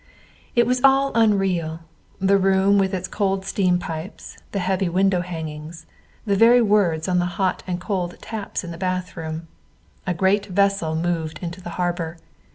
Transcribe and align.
It 0.55 0.65
was 0.65 0.81
all 0.83 1.11
unreal 1.13 1.81
the 2.19 2.39
room 2.39 2.79
with 2.79 2.91
its 2.91 3.07
cold 3.07 3.45
steam 3.45 3.77
pipes, 3.77 4.39
the 4.51 4.57
heavy 4.57 4.89
window 4.89 5.21
hangings, 5.21 5.85
the 6.25 6.35
very 6.35 6.59
words 6.59 7.07
on 7.07 7.19
the 7.19 7.27
hot 7.37 7.61
and 7.67 7.79
cold 7.79 8.17
taps 8.19 8.63
in 8.63 8.71
the 8.71 8.79
bathroom. 8.79 9.47
A 10.07 10.15
great 10.15 10.47
vessel 10.47 10.95
moved 10.95 11.37
into 11.43 11.61
the 11.61 11.69
harbor. 11.77 12.17